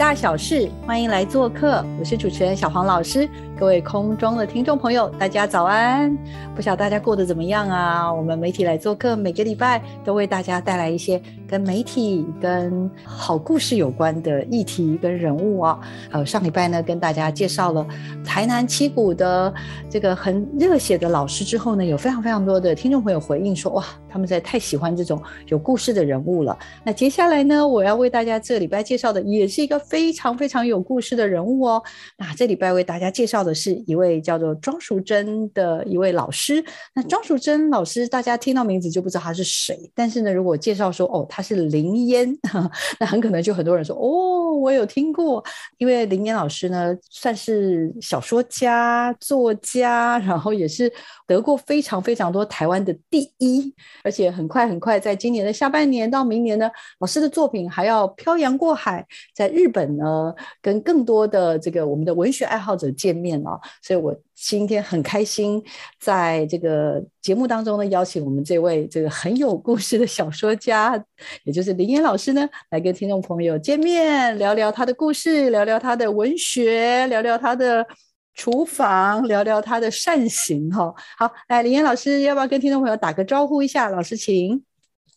[0.00, 1.84] 大小事，欢迎来做客。
[2.00, 3.28] 我是主持人小黄老师，
[3.58, 6.16] 各位空中的听众朋友，大家早安！
[6.56, 8.10] 不晓得大家过得怎么样啊？
[8.10, 15.78] 我们媒体来做客，每个礼拜都为大家带来一些跟媒体、跟好故事有关的议题跟人物啊。
[16.10, 17.86] 呃，上礼拜呢，跟大家介绍了
[18.24, 19.52] 台南七股的
[19.90, 26.58] 这个很热血的老师之后呢，有非常非常多的听众朋友回应说，哇，他们在太喜欢这种有故事的人物了。
[26.82, 31.82] 那接下来呢，我要为大家这礼拜介绍的也是一个非常非常有故事的人物哦。
[32.16, 36.64] 那这礼拜为大家介绍的是一位叫做庄淑珍的一位老师。
[36.94, 42.38] 那庄淑珍老师，大家听到名字就不知道他是谁，但是呢，如果介绍说哦，他是林烟，
[43.00, 45.42] 那很可能就很多人说哦，我有听过，
[45.78, 50.92] 因为林烟老师呢，算是小说家、作家，然后也是
[51.26, 65.62] 得过非常非常多台湾的第一，而且很快很快，在今年的下半年到明年呢，老师的作品还要漂洋过海，在日本呢，跟更多的这个我们的文学爱好者见面了，所以我今天很开心，
[65.98, 71.02] 在这个节目当中呢，邀请我们这位这个很有故事的小说家，
[71.44, 77.86] 也就是林岩老师呢，来跟听众朋友见面，聊聊他的故事，聊聊他的文学，聊聊他的
[78.34, 80.70] 厨房，聊聊他的善行。
[80.70, 83.88] 哈，好，来，林岩老师，要不要跟听众朋友打个招呼一下？
[83.90, 84.62] 老师，请。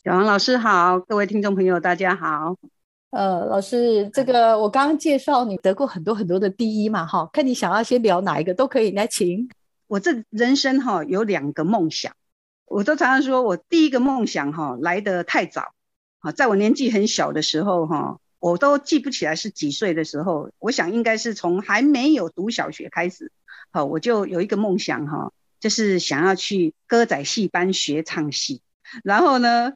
[0.03, 2.72] 小王老师好，各位听众朋友大家好。
[3.13, 9.47] 呃，老师，这个我刚刚介绍你得过很多很多的第一嘛，哈，看你想要先聊哪一个都可以，来，请。
[9.85, 12.11] 我这人生哈有两个梦想，
[12.65, 15.73] 我都常常说我第一个梦想哈来得太早，
[16.21, 23.31] 啊，在我年纪很小的时候哈，我都记不起来是几岁的时候，我想应该是从还没有读小学开始，
[23.69, 28.63] 好，我就有一个梦想哈，就是想要去歌仔戏班学唱戏，
[29.03, 29.73] 然后呢。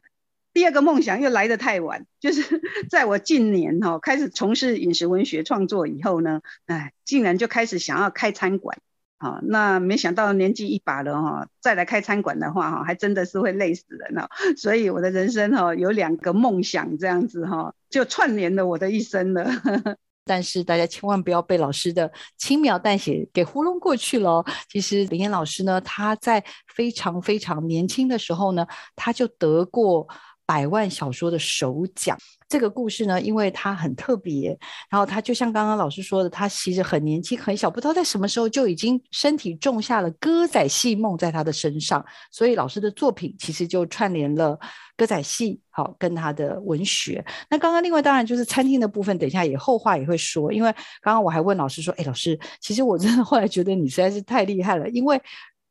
[0.58, 2.60] 第二个梦想又来得太晚， 就是
[2.90, 8.76] 在我近年哈开始从事饮食文学创作以后呢，哎，竟然就开始想要开餐馆，
[9.18, 14.26] 啊，那没想到年纪一把了哈，再来开餐馆的话哈，还真的是会累死人哦。
[14.58, 19.48] 所以我的人生哈有两个梦想这样子哈，就串联了我的一生了。
[20.26, 24.44] 但是大家千万不要被老师的轻描淡写给糊弄过去了。
[24.68, 26.44] 其实林燕老师呢，他在
[26.74, 30.08] 非常非常年轻的时候呢，他就得过。
[30.48, 32.16] 百万小说的首奖，
[32.48, 44.58] 这个故事呢，因为它很特别，然后他就像刚刚老师说的，他其实很年轻很小，不知道在什么时候就已经身体种下了歌仔戏梦在他的身上，所以老师的作品其实就串联了
[44.96, 47.22] 歌仔戏，好跟他的文学。
[47.50, 50.72] 那刚刚另外当然就是餐厅的部分，等一下也后话也会说，因为
[51.02, 55.20] 刚刚我还问老师说，哎，老师，其实我真的后来觉得你实在是太厉害了，因为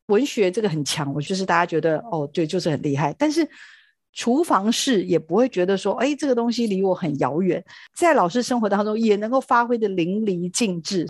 [0.10, 3.50] 文学这个很强，我就是大家觉得哦，对，就是很厉害，但是。
[4.18, 7.64] 厨房事也不会觉得说，哎，这个东西离我很遥远，
[7.96, 11.02] 在老师生活当中也能够发挥的淋漓尽致。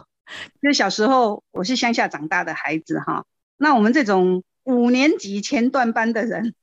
[0.62, 3.24] 因为小时候我是乡下长大的孩子哈，
[3.56, 6.54] 那我们这种五年级前段班的人，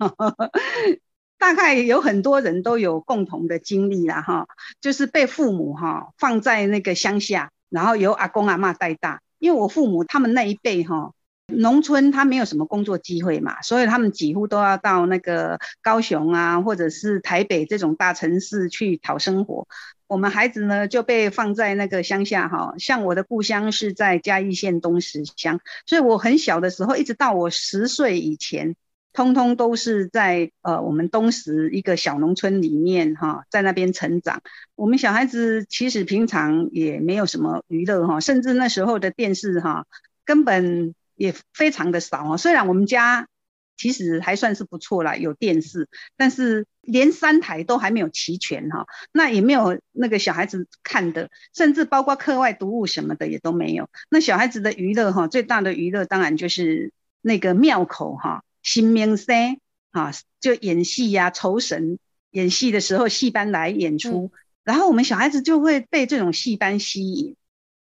[1.38, 4.47] 大概有很多人都有共同的经历啦哈，
[4.82, 9.22] 就是被父母哈放在那个乡下，然后由阿公阿妈带大。
[9.38, 11.12] 因为我父母他们那一辈哈。
[11.49, 19.69] 农村他没有什么工作机会嘛，所以他们几乎都要到那个高雄啊，或者是台北这种大城市去讨生活。
[20.06, 28.75] 我们孩子呢就被放在那个乡下哈，像我的故乡是在嘉义县东石乡，所以我很小的时候，一直到我十岁以前，
[29.12, 34.40] 通通都是在呃我们东石一个小农村里面哈，在那边成长。
[34.76, 39.87] 我们小孩子其实平常也没有什么娱乐哈，甚至那时候的电视哈
[40.25, 40.94] 根本。
[41.16, 43.28] 也非常的少哦，虽然我们家
[43.76, 53.88] 其实还算是不错啦，有电视，但是连三台都还没有齐全哈，那也没有那个小孩子看的，甚至包括课外读物什么的也都没有。
[54.08, 59.58] 那小孩子的娱乐哈，最大的娱乐当然就是那个庙口哈，新明生
[59.90, 61.99] 啊，就演戏呀，酬神
[62.31, 64.31] 演戏的时候，戏班来演出，
[64.62, 67.37] 然后我们小孩子就会被这种戏班吸引。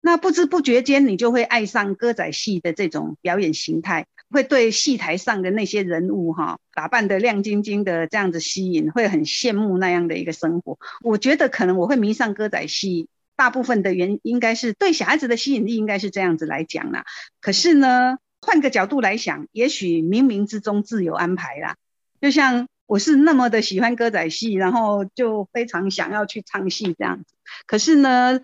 [0.02, 4.06] 那不知不觉间，你就会爱上歌仔戏的这种表演形态。
[4.30, 10.78] 会对戏台上的那些人物哈，打扮的亮晶晶的这样子吸引，会很羡慕那样的一个生活。
[11.02, 17.04] 我觉得可能我会迷上歌仔戏，大部分的原应该是对小孩子的吸引力应该是这样子来讲啦。
[17.42, 21.76] 可是呢，换个角度来想，也许冥冥之中自有安排啦。
[22.18, 27.34] 就像我是那么的喜欢歌仔戏，然后就非常想要去唱戏这样子。
[27.66, 28.40] 可是呢，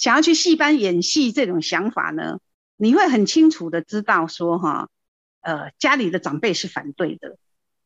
[0.00, 2.40] 想要去戏班演戏这种想法呢，
[2.76, 4.88] 你会很清楚的知道说哈。
[5.42, 7.38] 呃，家里的长辈是反对的。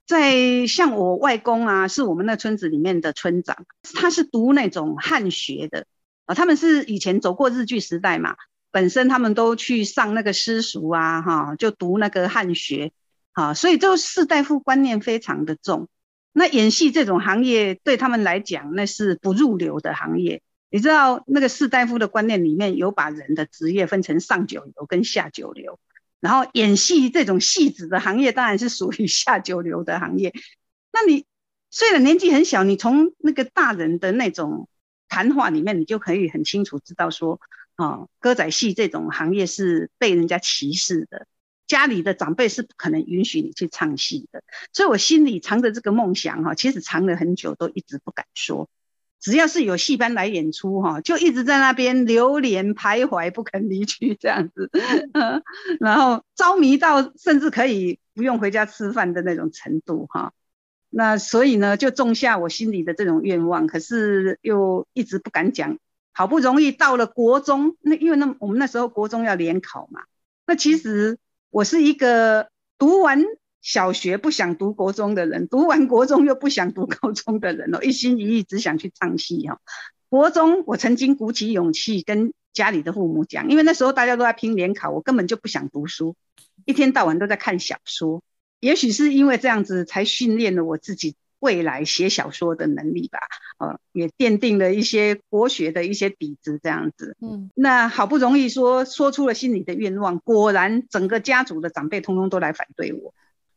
[0.07, 3.65] 在像我外公啊，是我们那村子里面的村长，
[3.95, 5.87] 他是读那种汉学的
[6.27, 6.35] 啊。
[6.35, 8.35] 他们是以前走过日据时代嘛，
[8.73, 12.91] 本身他们都去上那个私塾啊，哈，就读那个汉学
[13.35, 15.87] 啊，所以就士大夫观念非常的重。
[16.33, 20.43] 那演戏这种行业对他们来讲，那是不入流的行业。
[20.75, 25.79] 你知道那个士大夫的观念里面有把人的职业分成上九流跟下九流。
[26.19, 30.35] 然后演戏这种戏子的行业当然是属于下九流的行业。
[30.93, 31.27] 那你
[31.71, 34.69] 虽然年纪很小，你从那个大人的那种
[35.09, 37.41] 谈话里面，你就可以很清楚知道说，
[37.77, 41.29] 啊，歌仔戏这种行业是被人家歧视的，
[41.69, 44.43] 家里的长辈是不可能允许你去唱戏的。
[44.73, 48.69] 所以我心里藏着这个梦想，哈，其实藏了很久，都一直不敢说。
[49.25, 54.71] 只要是有戏班来演出，哈，就一直在那边流连徘徊，不肯离去这样子，
[55.81, 60.35] 然后着迷到甚至可以不用回家吃饭的那种程度，哈。
[60.91, 65.79] 那所以呢，就种下我心里的这种愿望，可是又一直不敢讲。
[66.13, 70.03] 好不容易到了国中，那因为那我们那时候国中要联考嘛，
[70.47, 71.17] 那其实
[71.49, 73.25] 我是一个读完。
[73.65, 79.59] 小学不想读国中的人，读完国中又不想读高中的人哦，一心一意只想去唱戏哦。
[80.11, 86.15] 国中我曾经鼓起勇气跟家里的父母讲，因为那时候大家都在拼联考，我根本就不想读书，
[86.67, 88.23] 一天到晚都在看小说。
[88.61, 93.19] 也许是因为这样子，才训练了我自己未来写小说的能力吧。
[93.57, 97.17] 呃，也奠定了一些国学的一些底子，这样子。
[97.23, 103.15] 嗯，那好不容易说说出了心里的愿望，果然整个家族的长辈通通都来反对我。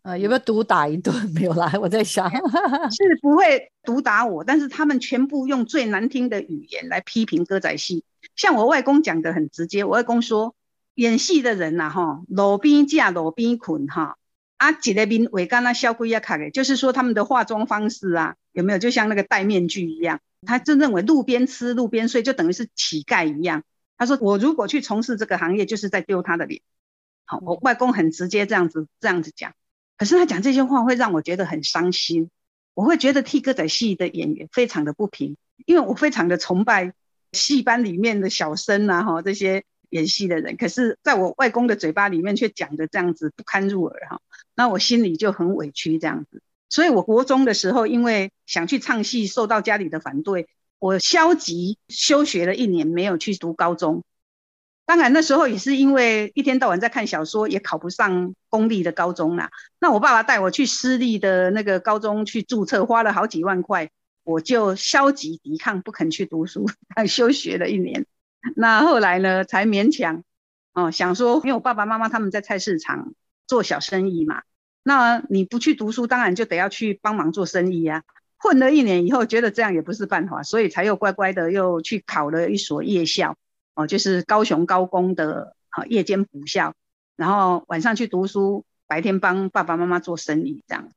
[0.07, 1.13] 呃，有没有毒打一顿？
[1.35, 2.31] 没有啦，我在想，
[2.91, 8.05] 是不会毒打我，但是他们全部用最难听的语言来批评歌仔戏。
[8.33, 10.55] 像我外公讲的很直接，我外公说，
[10.95, 14.15] 演戏的人呐，哈，路边架路边捆哈，
[14.55, 20.21] 啊，几个边尾干那小鬼要卡给，就是说他们的化妆方式啊，有没有就像那个戴面具一样？
[20.45, 23.63] 他就认为路边吃路边睡就等于是乞丐一样。
[23.97, 26.61] 他说我如果去从事这个行业，就是在丢他的脸。
[27.25, 29.51] 好，我外公很直接这样子这样子讲。
[29.97, 32.29] 可是他讲这些话会让我觉得很伤心，
[32.73, 35.35] 我会觉得替歌仔戏的演员非常的不平，
[35.65, 36.93] 因为我非常的崇拜
[37.31, 40.55] 戏班里面的小生啊，哈，这些演戏的人。
[40.55, 44.21] 可是在我外公的嘴巴里面却讲的这样子不堪入耳哈，
[44.55, 46.41] 那我心里就很委屈这样子。
[46.69, 50.47] 所以我国中的时候，因为想去唱戏，受到家里的反对，
[50.79, 54.03] 我消极休学了一年，没有去读高中。
[54.87, 59.51] 当然那时候也是因为一天到晚在看小说，也考不上公立的高中啦。
[59.81, 63.91] 那我爸爸带我去私立的那个高中去注册，花了好几万块，
[64.23, 66.65] 我就消极抵抗，不肯去读书，
[67.05, 68.05] 休学了一年。
[68.55, 70.23] 那后来呢，才勉强
[70.73, 73.13] 哦，想说，因为我爸爸妈妈他们在菜市场
[73.45, 74.43] 做小生意嘛，
[74.83, 78.03] 那你不去读书，当然就得要去帮忙做生意呀。
[78.37, 83.35] 混了一年以后，觉得这样也不是办法，所以才又乖乖的又去考了一所夜校。
[83.77, 86.73] 哦，就是高雄高工的啊，夜间补校，
[87.15, 90.89] 然后晚上去读书，白天帮爸爸妈妈做生意这样。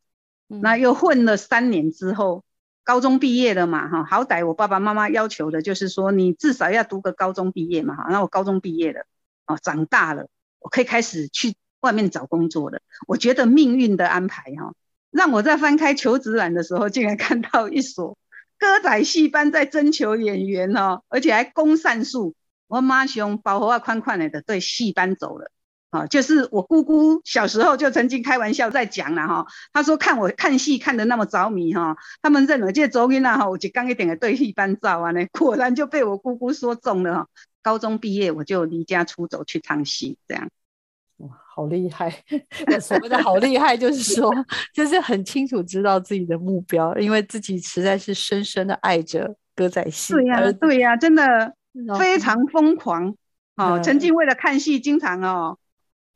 [0.46, 2.42] 那又混了三年之后，
[2.82, 8.06] 高中毕业了嘛，哈，好歹我爸爸妈妈要求的就是说，你至少要读个高中毕业嘛，哈。
[8.08, 9.04] 那我高中毕业了，
[9.46, 12.80] 哦，长大了，我可以开始去外面找工作了。
[13.06, 14.72] 我觉得命运的安排，哈，
[15.10, 18.16] 让我在翻开求职栏的时候，竟然看到一所
[18.58, 22.34] 歌仔戏班在征求演员哦，而且还公善数。
[22.70, 25.50] 我马上包袱啊宽宽的的对戏班走了，
[25.90, 37.26] 啊，就是我姑姑小时候就曾经开玩笑在讲了哈，她说看我看戏看的那么着迷哈，他们认为这周音啊哈，我就刚一点的对戏班照啊呢，果然就被我姑姑说中了哈。
[37.62, 40.48] 高中毕业我就离家出走去唱戏，这样，
[41.18, 42.10] 哇，好厉害！
[42.80, 44.32] 所谓的好厉害，就是说，
[44.72, 50.14] 就是很清楚知道自己的目标，因为自己实在是深深的爱着歌仔戏。
[50.14, 51.54] 对呀，对呀，真的。
[51.98, 53.14] 非常疯狂，
[53.56, 55.58] 哦，曾经为了看戏，经常哦，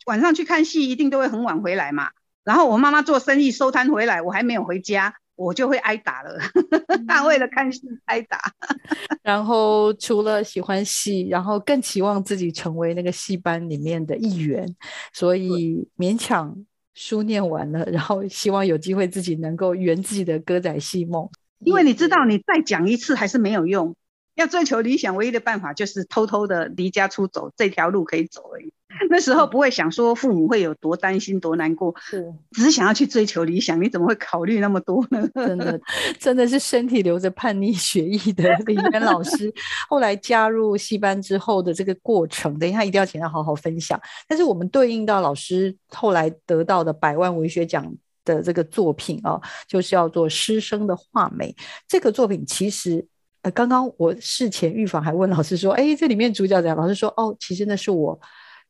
[0.07, 2.11] 晚上去看戏，一定都会很晚回来嘛。
[2.43, 6.39] 然后我妈妈做生意收摊回来，我还没有回家，我就会挨打了。
[7.09, 8.39] 但为了看戏挨打，
[9.23, 14.69] 然后除了喜欢戏，然后更期望自己成为那个戏班里面的一员，
[15.13, 16.55] 所以勉强
[16.93, 21.29] 书念完了，然后希望有机会自己能够圆自己的歌仔戏梦。
[21.61, 23.97] 因为你知道，你再讲一次还是没有用。
[24.35, 28.73] 要追求理想，唯一的办法就是偷偷的离家出走，这条路可以走而已。
[29.11, 33.81] 那时候不会想说父母会有多担心、多难过，是只是想要去追求理想。
[33.83, 35.29] 你怎么会考虑那么多呢？
[35.35, 35.81] 真的，
[36.19, 39.53] 真的是身体留着叛逆血液的 李渊老师。
[39.89, 44.01] 后来加入戏班之后的这个过程，等一下一定要请他好好分享。
[44.29, 47.93] 但是我们对应到老师后来得到的百万文学奖
[48.25, 51.51] 的这个作品啊，就是叫做《师生的画眉》。
[51.89, 53.05] 这个作品其实。
[53.45, 56.75] 呃，刚刚我事前预防还问老师说，哎，这里面主角怎样？
[56.75, 58.19] 老师说，哦，其实那是我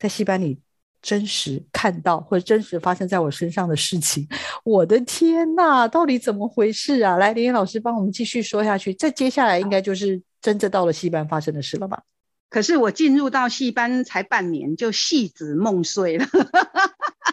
[0.00, 0.60] 在戏班里
[1.00, 4.28] 真实看到或者真实发生在我身上的事情。
[4.64, 7.16] 我的天呐，到底怎么回事啊？
[7.18, 8.92] 来，林云老师帮我们继续说下去。
[8.92, 12.02] 这接下来应该就是真正到了戏班发生的事了吧？
[12.50, 16.26] 可是我进入到戏班才半年，就戏子梦碎了。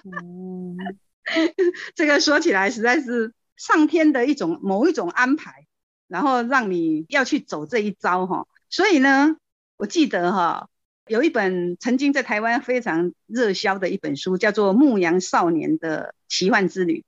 [0.06, 0.78] 嗯，
[1.96, 5.66] 这个说起来实在是上天的一种某一种安排。
[6.12, 9.38] 然后让你要去走这一招哈，所以呢，
[9.78, 10.68] 我记得哈，
[11.08, 17.06] 有一本曾经在台湾非常热销的一本书，叫做《牧羊少年的奇幻之旅》，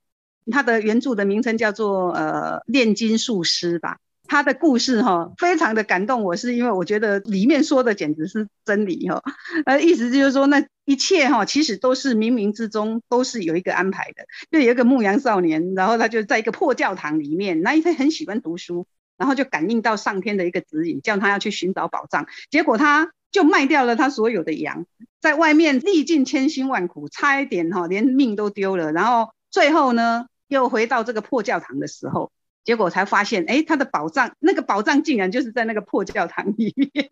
[0.52, 3.98] 它的原著的名称叫做呃炼金术师吧。
[4.26, 9.22] 他的故事哈，非常的感动我，是因为我觉得里面说的简直是真理哈。
[9.66, 14.24] 呃，意思就是说，那一切哈，其实都是冥冥之中都是有一个安排的。
[14.50, 18.86] 就有一个牧羊少年，然后他就在一个破教堂里面，那因为很喜欢读书，
[19.18, 22.26] 然后就感应到上天的一个指引，叫他要去寻找宝藏。
[22.50, 24.86] 结果他就卖掉了他所有的羊，
[25.20, 28.90] 在外面历尽千辛万苦，差一点哈连命都丢了。
[28.90, 32.32] 然后最后呢，又回到这个破教堂的时候。
[32.64, 37.10] 结果才发现，哎，他的宝藏，那个宝藏竟然就是在那个破教堂里面。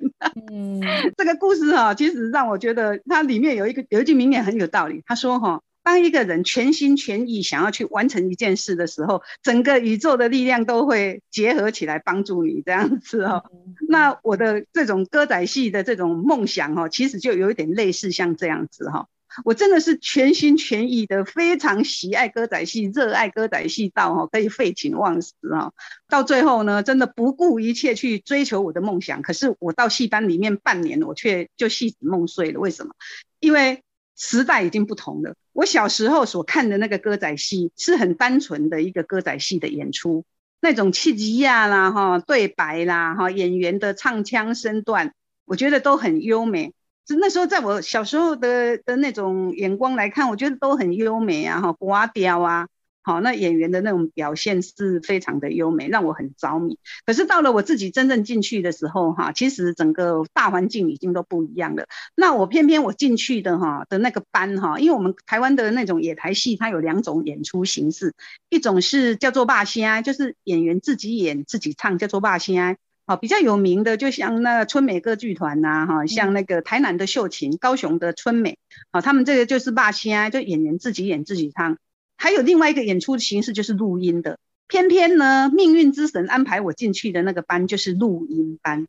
[0.51, 0.81] 嗯，
[1.17, 5.03] 这个故事哈，其实让我觉得它里面有一个有一句名言很有道理。
[5.07, 13.45] 他说哈，当一个人全心全意想要去完成一件事的时候，整个宇宙的力量都会结合起来帮助你这样子哈。
[13.89, 19.07] 那我的这种歌仔戏的这种梦想哈，其实就有一点类似像这样子哈。
[19.45, 25.73] 我真的是全心全意的，非常喜爱歌仔戏，热爱歌仔戏到哈可以废寝忘食哈。
[26.09, 29.23] 到最后呢，真的不顾一切去追求我的梦想。
[29.23, 32.61] 可是我到戏班里面半年，我却就戏子梦碎了。
[32.61, 32.95] 为什么？
[33.41, 33.83] 因为
[34.17, 35.35] 时代已经不同了。
[35.53, 40.25] 我小时候所看的那个歌仔戏是很单纯的一个歌仔戏的演出，
[40.61, 46.73] 那种气急呀啦哈，对白啦哈，演员的唱腔身段，我觉得都很优美。
[47.05, 52.69] 就那时候，在我小时候的的那种眼光来看，我觉得都很优美啊，哈，瓜雕啊，
[53.03, 56.79] 好，那演员的那种表现是非常的优美，让我很着迷。
[57.05, 61.87] 可是到了我自己真正进去的时候，哈，其实整个大环境已经都不一样了。
[62.15, 68.15] 那我偏偏我进去的哈的那个班哈，因为我们台湾的那种野台戏，它有两种演出形式，
[68.49, 72.79] 一种是叫做霸仙，就是演员自己演自己唱，叫做霸仙。
[73.05, 78.59] 好，比较有名的，就像那个春美歌剧团呐，哈，像那个台南的秀琴，高雄的春美，
[78.93, 81.79] 好，他们这个就是霸啊，就演员自己演自己唱。
[82.17, 88.87] 还有另外一个演出形式就是录音的，偏偏呢，命运之神安排我进去的那个班就是录音班，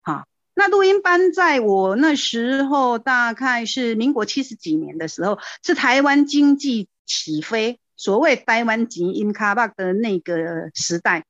[0.00, 11.24] 哈，那录音班在我那时候大概是民国七十几年的时候，是台湾经济起飞，所谓台湾金音卡巴的那个时代。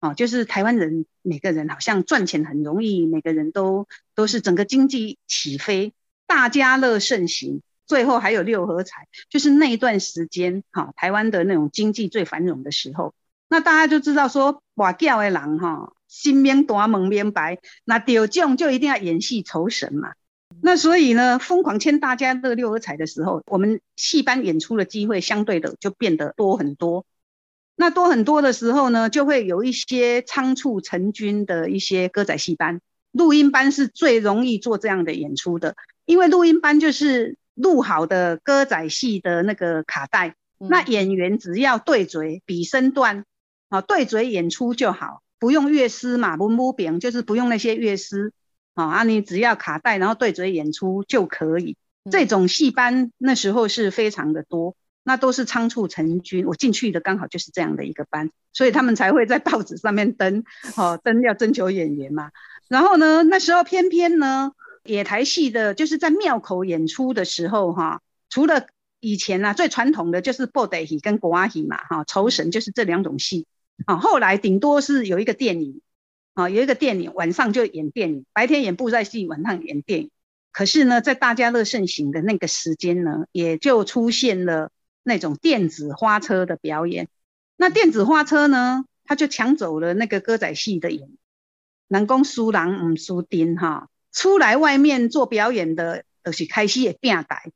[0.00, 5.94] 哦，就是台湾人每个人好像赚钱很容易，每个人都都是整个经济起飞，
[6.26, 13.14] 大家乐盛行，最后还有六合彩，就是那一段时间，哈，台湾的那种经济最繁荣的时候，
[13.48, 20.12] 那大家就知道说，哇，吊的人哈，心面大蒙面白，那得奖就一定要演戏酬神嘛，
[20.60, 27.06] 那所以呢，疯狂签大家乐六合彩的时候，我们戏班演出的机会相对的就变得多很多。
[27.76, 32.80] 那多很多的时候呢，就会有一些仓促成军的一些歌仔戏班，
[33.12, 43.26] 录音班是最容易做这样的演出的，因为录音班就是录好的歌仔戏的那个卡带，那演员只要对嘴比身段，
[43.68, 48.32] 啊对嘴演出就好，不用乐师嘛，不木饼就是不用那些乐师，
[48.72, 51.76] 啊你只要卡带，然后对嘴演出就可以。
[52.10, 54.76] 这种戏班那时候是非常的多。
[55.06, 60.42] 那都是仓促成军，我进去的刚好就是这样的一个班，所以他们才会在报纸上面登，
[60.76, 62.32] 哦，登要征求演员嘛。
[62.66, 64.50] 然后呢，那时候偏偏呢，
[64.82, 68.66] 野台戏的，就是在庙口演出的时候，哈，除了
[68.98, 73.46] 以前啊最传统的就是布袋戏跟国阿戏嘛，哈，酬神就是这两种戏。
[73.84, 75.80] 啊，后来顶多是有一个电影，
[76.34, 80.10] 啊，有一个电影晚上就演电影，白天演布袋戏，晚上演电影。
[80.50, 84.70] 可是呢，在大家乐盛行的那个时间呢，也就出现了
[85.06, 87.08] 那种电子花车的表演。
[87.56, 91.08] 那电子花车呢，他就抢走了那个歌仔戏的演，
[91.86, 97.52] 南宫输郎唔输丁哈，出来外面做表演的，都是开戏也变白，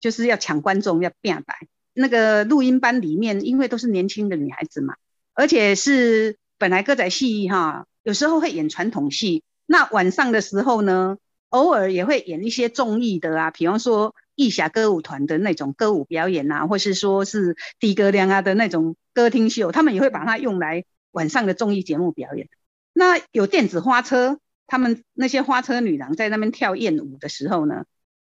[0.00, 1.68] 就是要抢观众，要变白。
[1.92, 4.94] 那个录音班里面，因为都是年轻的女孩子嘛，
[5.34, 9.44] 而且是本来歌仔戏哈，有时候会演传统戏。
[9.66, 11.18] 那晚上的时候呢，
[11.50, 22.48] 偶尔也会演一些综艺的啊，比方说艺侠歌舞团的那种歌舞表演啊，或是说是低歌亮啊的那种歌厅秀，他们也会把它用来晚上的综艺节目表演。
[22.92, 27.84] 那有电子花车，他们那些花车女郎在那边跳艳舞的时候呢，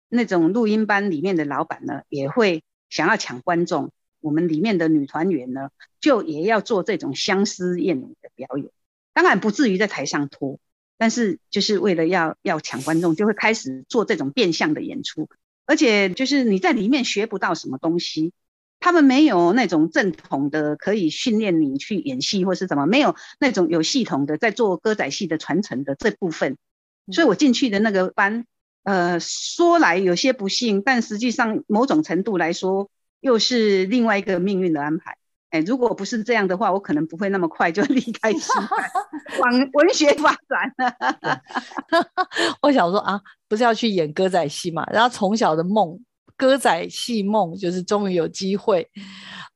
[0.08, 2.62] 那种录音班里面的老板呢，也会。
[2.92, 8.68] 想要抢观众，我们里面的女团员呢，就也要做这种相思艳舞的表演。
[9.12, 10.58] 当然不至于在台上脱，
[10.98, 15.28] 但是就是为了要要抢观众，就会开始做这种变相的演出。
[15.70, 18.32] 而且就是你在里面学不到什么东西，
[18.80, 26.56] 他们没有那种正统的可以训练你去演戏或是怎么，没有那种有系统的在做歌仔戏的传承的这部分。
[27.12, 28.44] 所以我进去的那个班。
[28.82, 35.18] 呃，说来有些不幸，但实际上某种程度来说，又是另外一个命运的安排。
[35.50, 38.48] 哎，如果不是这样的话，我可能不会那么快就 离开戏
[39.40, 40.74] 往 文学发展。
[42.62, 44.84] 我想说啊，不是要去演歌仔戏嘛？
[44.92, 45.98] 然后从小的梦，
[46.36, 48.88] 歌仔戏梦，就是终于有机会。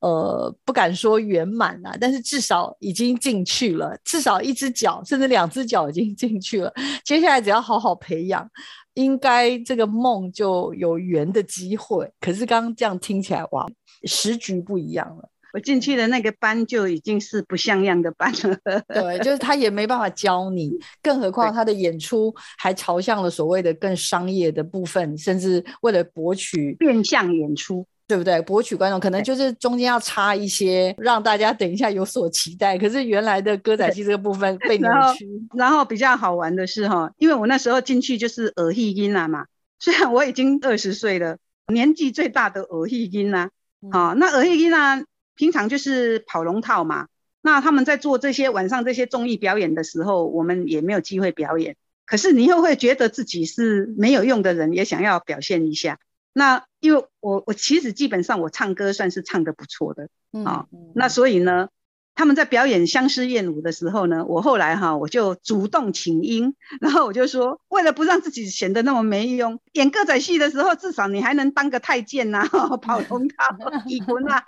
[0.00, 6.72] 呃，不敢说圆满啊，但是至少已经进去了，至少一只脚甚至两只脚已经进去了。
[7.04, 8.48] 接下来只要好好培养。
[8.94, 13.66] 应该这个梦就有圆的机会，可是刚刚这样听起来，哇，
[14.04, 15.28] 时局不一样了。
[15.54, 18.58] 我进去的那个班就已经是不像样的班了。
[18.92, 27.86] 对，就是他也没办法教你，更何况他的演出还朝向了所谓的更商业的部分，甚至为了博取变相演出。
[28.06, 28.38] 对不对？
[28.42, 32.76] 博取观众可能就是中间要插一些，让大家等一下有所期待。
[32.76, 35.26] 可是原来的歌仔戏这个部分 被扭曲。
[35.54, 39.46] 然后比较好玩的是哈，因为我那时候进去就是耳戏音了嘛。
[39.78, 41.38] 虽然我已经二十岁了，
[41.72, 43.48] 年纪最大的耳戏音啦。
[43.90, 45.02] 好，那耳戏音呢，
[45.34, 47.08] 平常就是跑龙套嘛。
[47.42, 51.76] 那他们在做这些晚上这些综艺表演的时候，我们也没有机会表演。
[52.06, 55.98] 可是你又会觉得自己是没有用的人，也想要表现一下。
[56.32, 60.08] 那因为我我其实基本上我唱歌算是唱的不错的
[60.44, 61.68] 啊，那所以呢，
[62.14, 72.44] 他们在表演相思燕舞的时候呢，我后来哈我就主动请缨，然后我就说，为了不让自己显得那么没用，演歌仔戏的时候至少你还能当个太监呐，
[72.80, 74.44] 跑龙 套、 乙魂啊。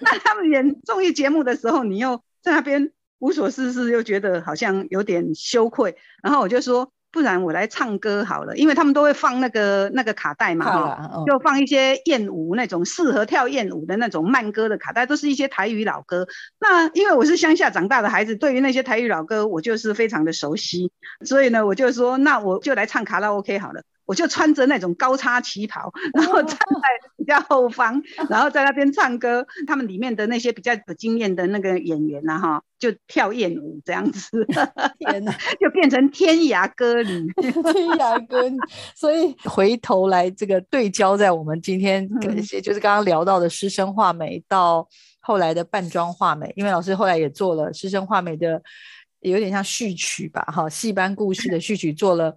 [0.00, 6.92] 那他们演综艺节目的时候，你又在那边无所事事，又觉得好像有点羞愧，然后我就说。
[7.16, 16.28] 不然我来唱歌好了，因为他们都会放那个那个卡带嘛，哈，就放一些艳舞那种适合跳艳舞的那种慢歌的卡带，都是一些台语老歌。
[16.60, 20.92] 那因为我是乡下长大的孩子，对于那些台语老歌，我就是非常的熟悉，
[21.24, 23.80] 所以呢，我就说，那我就来唱卡拉 OK 好了。
[24.06, 29.46] 我就穿着那种高叉旗袍，然后站在比较后方，然后在那边唱歌。
[29.66, 34.46] 他们里面的那些比较有经验的那个演员呐，哈，就跳艳舞这样子，
[34.98, 38.56] 天哪，就变成天涯歌女， 天涯歌女。
[38.94, 44.88] 所以回头来这个对焦在我们今天一些，就是刚刚聊到的师生画眉，到
[45.20, 48.62] 后来的扮装画眉，因为老师后来也做了师生画眉的，
[49.20, 52.36] 有点像序曲吧，哈，戏班故事的序曲做了。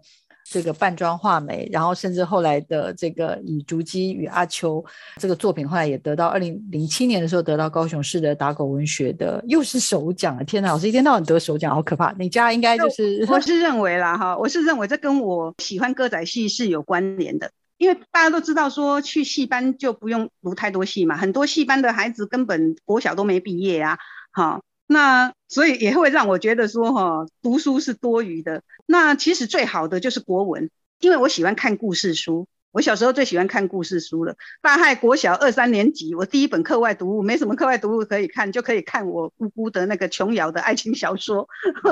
[0.51, 4.83] 这个扮装画眉，然后甚至后来的这个以竹姬与阿秋
[5.17, 10.43] 这个作品，后来也得到二零零七年的时候得到高雄市的打狗文学的又是首奖啊！
[10.43, 12.11] 天哪，老师一天到晚得首奖，好可怕！
[12.17, 23.99] 你家应该就是我是认为啦哈，我是认为这跟我喜欢歌仔戏是有关联的，因为大家都知道说去戏班就不用读太多戏嘛，很多戏班的孩子根本国小都没毕业啊，
[24.31, 24.61] 哈。
[24.91, 28.63] 那所以也会让我觉得说哈，读书是多余的。
[28.91, 32.47] 那其实最好的就是国文，因为我喜欢看故事书。
[32.71, 34.35] 我小时候最喜欢看故事书了。
[34.63, 41.47] 大概国小二三年级，我第一本课外读物没什么课外读物可以看，就可以看我姑姑的那个琼瑶的爱情小说。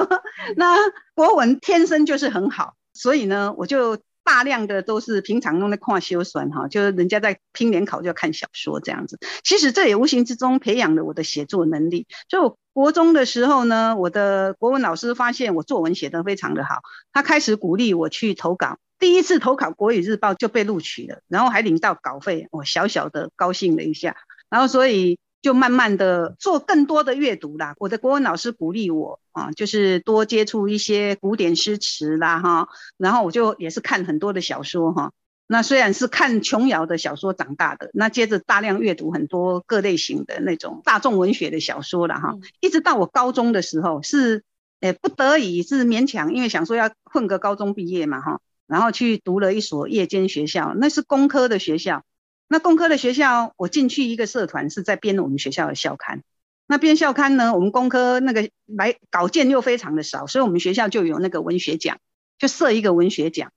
[0.58, 0.76] 那
[1.14, 4.00] 国文天生就是很好，所以呢，我就。
[4.28, 9.18] 大量的都是平常用的跨修酸哈，就是人家在拼联考就要看小说这样子。
[9.42, 12.08] 其实这也无形之中培养了我的写作能力。
[12.28, 16.82] 就国中的时候呢，我的国文老师发现我作文写得非常的好，
[17.14, 18.80] 他开始鼓励我去投稿。
[19.00, 24.18] 第一次投稿国语日报就被录取了，然后还领到稿费，我小小的高兴了一下。
[24.50, 27.76] 然后所以就慢慢的做更多的阅读啦。
[27.78, 35.12] 我的国文老师鼓励我啊，就是多接触一些古典诗词啦哈，然后我就也是看很多的小说哈。
[35.50, 42.36] 那虽然是看琼瑶的小说长大的，那接着大量阅读很多各类型的那种大众文学的小说了哈。
[42.60, 44.44] 一直到我高中的时候是，
[44.82, 52.04] 诶不得已是勉强，因为想说要混个高中毕业嘛哈，然后去读了一所夜间学校，那是工科的学校。
[52.48, 56.24] 那工科的学校，我进去一个社团是在编我们学校的校刊。
[56.68, 61.98] 那编校刊呢，我们工科那个来稿件又非常的少，所以我们学校就有那个文学奖，
[62.38, 63.52] 就设一个文学奖。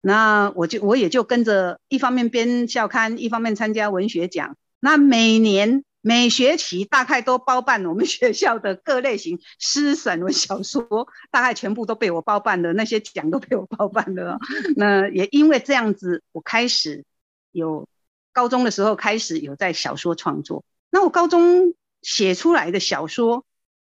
[0.00, 4.56] 那我就我也就跟着一方面编校刊，一方面参加文学奖。
[4.78, 14.38] 那每年每学期大概都包办我们 学校的各类型诗、散文、小说，大概全部都被我包办了，那些奖都被我包办了。
[14.76, 17.04] 那也因为这样子，我开始
[17.50, 17.88] 有
[18.34, 20.62] 高中的时候开始有在小说创作。
[20.90, 23.46] 那我高中写出来的小说，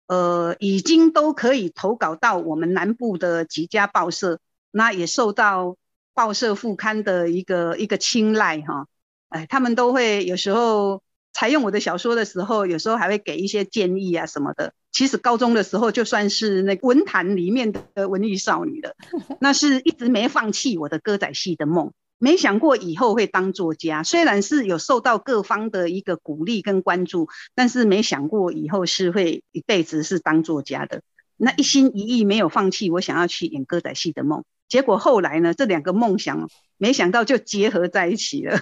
[0.06, 5.78] 呃，已经都可以投稿到我们南部的几家报社，那也受到。
[6.16, 8.86] 报社副刊的一个一个青睐哈，
[9.30, 11.02] 哎，他们都会有时候
[11.32, 14.74] 采用我的小说的时候，有时候还会给一些建议啊什么的。
[14.92, 18.96] 其实高中的时候就算是那文坛里面的文艺少女了，
[19.40, 21.92] 那是一直没放弃我的歌仔戏的梦，
[22.24, 24.02] 没想过以后会当作家。
[24.02, 31.02] 虽然是有受到各方的一个鼓励跟关注，但是没想过以后是会一辈子是当作家的。
[31.36, 34.46] 那一心一意没有放弃我想要去演歌仔戏的梦。
[34.70, 38.58] 结果后来呢，这两个梦想没想到就结合在一起了。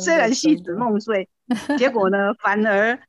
[0.00, 1.28] 虽然戏子梦碎，
[1.76, 3.00] 结果呢，反而，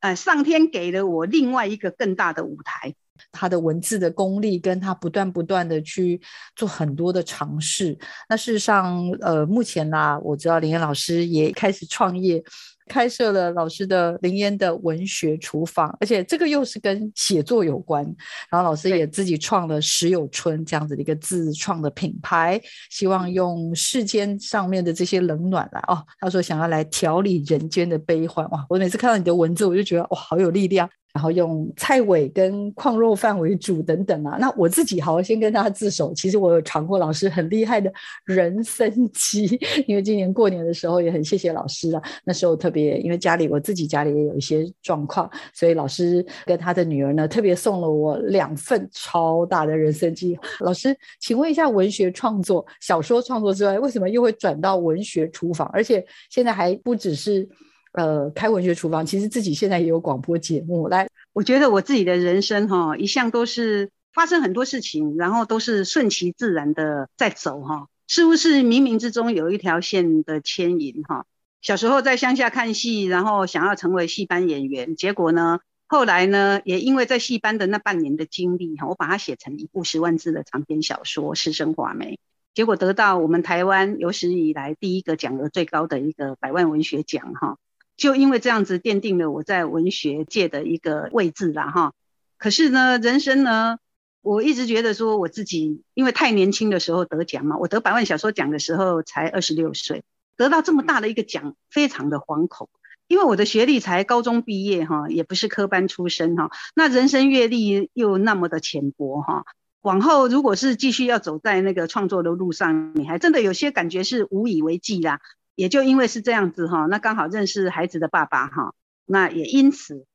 [0.00, 2.94] 呃，上天给了我另外一个更大的舞台。
[3.32, 6.20] 他的文字的功力，跟他不断不断的去
[6.54, 7.98] 做很多的尝试。
[8.28, 12.42] 那事实上，呃，目前啦，我知道林燕老师也开始创业。
[12.88, 18.02] 开设了老师的林烟的文学厨房，而且这个又是跟写作有关。
[18.50, 28.44] 然后老师也自己创了“石有春”这样子的一个自创的品牌，希望用世间上面的这些冷暖来哦，他说想要来调理人间的悲欢。
[28.50, 30.90] 哇，我每次看到你的文字，我就觉得哇，好有力量。
[31.12, 37.92] 然后用菜尾跟矿肉饭为主等等啊，那我自己好先跟大家自首，其实我有尝过老师很厉害的
[38.24, 39.46] 人参鸡，
[39.86, 50.38] 因为今年过年的时候也很谢谢老师啊，那时候特别因为家里我自己家里也有一些状况，所以老师跟他的女儿呢特别送了我两份超大的人参鸡。
[50.60, 55.68] 老师，请问一下，文学创作、小说创作之外，为什么又会转到文学厨房？
[55.72, 57.48] 而且现在还不只是。
[57.92, 60.88] 呃，开文学厨房，其实自己现在也有广播节目。
[60.88, 71.26] 来，我觉得我自己的人生哈，一向都是发生很多事情，然后都是顺其自然的在走哈，似乎是冥冥之中有一条线的牵引哈。
[71.62, 82.14] 小时候在乡下看戏，然后想要成为戏班演员，结果呢，后来呢，也因为在戏班的那半年的经历哈，我把它写成一部十万字的长篇小说《师生华梅》，
[82.54, 87.58] 结果得到我们台湾有史以来第一个奖额最高的一个百万文学奖哈。
[88.00, 91.92] 就因为这样子奠定了我在文学界的一个位置啦，哈。
[92.38, 93.76] 可是呢，人生呢，
[94.22, 100.02] 我一直觉得说我自己因为太年轻的时候得奖嘛，我得百万小说奖的时候才二十六岁，
[100.38, 102.70] 得到这么大的一个奖，非常的惶恐。
[103.06, 109.44] 因为我的学历才高中毕业哈，也不是科班出身哈，那人生阅历又那么的浅薄哈，
[109.82, 115.20] 往后如果是继续要走在那个创作的路上，你还真的有些感觉是无以为继啦。
[115.60, 118.72] 也就因为是这样子哈，那刚好认识孩子的爸爸哈，
[119.04, 120.06] 那也因此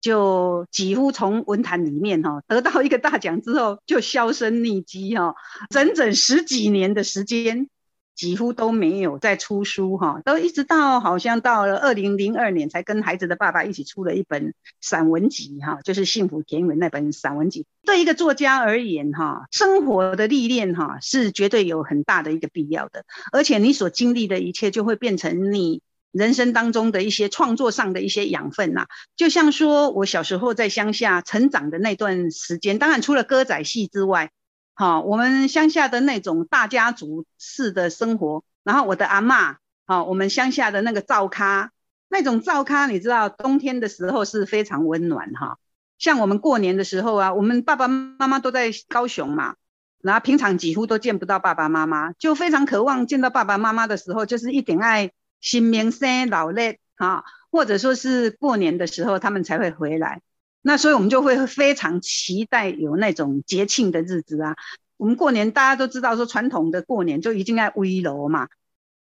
[0.00, 5.34] 就几乎从文坛里面哈得到一个大奖之后，就销声匿迹哈，
[5.68, 7.68] 整整十几年的时间。
[8.14, 17.66] 几乎都没有再出书哈，都一直到好像到了二零零二年才跟孩子的爸爸一起出了一本散文集哈，就是《幸福田园》那本散文集。
[17.84, 28.86] 对一个作家而言哈，生活的历练哈是绝对有很大的一个必要的，而且你所经历的一切就会变成你人生当中的一些创作上的一些养分呐。
[29.16, 34.30] 就像说我小时候在乡下成长的那段时间，当然除了歌仔戏之外。
[34.76, 41.70] 好，我们乡下的那种大家族式的生活，然后我的阿妈，好，我们乡下的那个灶咖，
[42.08, 45.58] 那种灶咖，你知道，冬天的时候是非常温暖哈。
[45.96, 49.54] 像我们过年的时候啊，我们爸爸妈妈都在高雄嘛，
[50.02, 60.20] 然后平常几乎都见不到爸爸妈妈，就非常渴望见到爸爸妈妈的时候，就是一点爱新明生老嘞哈，或者说是过年的时候，他们才会回来。
[60.66, 64.56] 那所以，我们就会非常期待有那种节庆的日子啊。
[64.96, 68.48] 我们过年大家都知道，说传统的过年就一定在危楼嘛。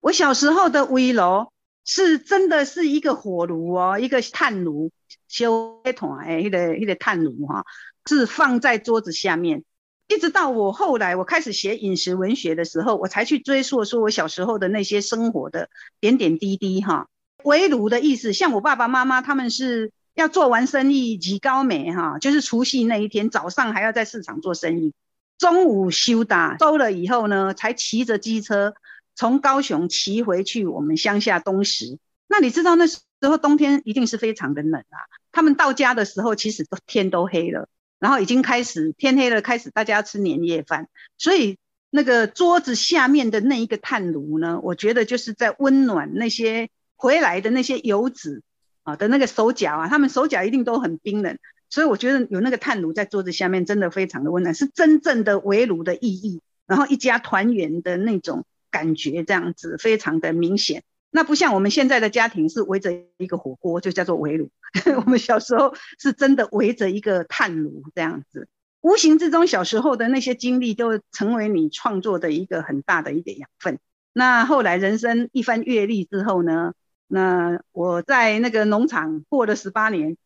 [0.00, 1.52] 我小时候的危楼，
[1.84, 4.90] 是真的是一个火炉哦，一个炭炉，
[5.28, 7.64] 修团哎，一个一个炭炉哈，
[8.06, 9.62] 是放在桌子下面。
[10.08, 15.70] 一直到我后来我开始写饮食文学的时候，我才去追溯说我小时候的那些生活的
[16.00, 17.06] 点点滴滴哈。
[17.44, 24.92] 围炉的意思，像我爸爸妈妈他们是要做完生意极高美哈，就是除夕那一天早上还要在市场做生意，
[25.38, 28.74] 中午休打收了以后呢，才骑着机车。
[29.14, 31.98] 从高雄骑回去，我们乡下东石。
[32.28, 34.98] 那你知道那时候冬天一定是非常的冷啊。
[35.32, 40.88] 他们到家的时候，其实都天都黑了，然后已经开始天黑了，开始大家吃年夜饭。
[41.18, 41.58] 所以
[41.90, 48.42] 那个桌子下面的那一个炭炉呢，我觉得就是在温暖那些回来的那些游子
[48.82, 51.38] 啊的那个手脚啊，他们手脚一定都很冰冷。
[51.70, 58.44] 所以我觉得有那个炭炉在桌子下面，真的非常的温暖，是真正的围炉的意义，然后一家团圆的那种。
[58.72, 64.48] 感觉这样子非常的明显，那不像我们现在的家庭是围着一个火锅，就叫做围炉。
[64.96, 68.48] 我们小时候是真的围着一个炭炉这样子，
[68.80, 73.78] 无形之中小时候的那些经历都成为你创作的一个很大的一点养分。
[74.14, 76.72] 那后来人生一番阅历之后呢，
[77.14, 80.16] 那我在那个农场过了十八年，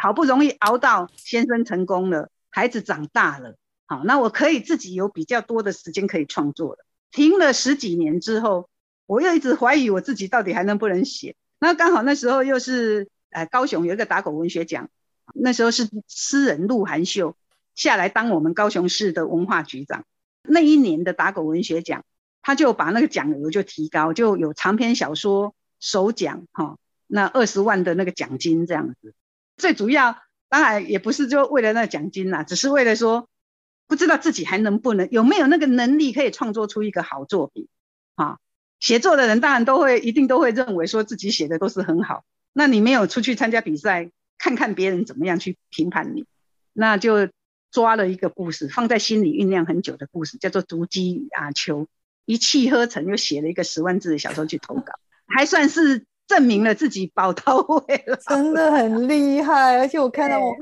[0.00, 6.78] 好不容易熬到先生成功了，孩子长大了，好，那我可以自己有比较多的时间可以创作了。
[7.10, 8.70] 停了十几年之后，
[9.04, 11.36] 我又一直怀疑我自己到底还能不能写。
[11.58, 14.88] 那刚好那时候又是，呃，高雄有一个打狗文学奖，
[15.34, 17.36] 那时候是诗人陆含秀
[17.74, 20.06] 下来当我们高雄市的文化局长。
[20.42, 22.02] 那一年的打狗文学奖，
[22.40, 26.76] 他就把那个奖额就提高，就有长篇小说首奖，哈，
[27.08, 29.14] 那二十万的那个奖金这样子。
[29.56, 33.26] 最主要当然也不是就为了那奖金啦，只是为了说。
[33.86, 37.66] 不知道自己还能不能有没有那个能力可以创作出一个好作品
[38.14, 38.38] 啊？
[38.78, 42.22] 写作的人当然都会一定都会认为说自己写的都是很好。
[42.52, 46.24] 那你没有出去参加比赛，看看别人怎么样去评判你，
[46.72, 47.30] 那就
[47.72, 51.80] 抓了一个故事放在心里酝酿很久的故事，叫做《竹鸡与阿秋》，
[52.26, 54.92] 一气呵成又写了一个十万字的小说去投稿，
[55.36, 59.78] 还算是证明了自己宝刀未老， 真的很厉害。
[59.78, 60.54] 而且我看到我。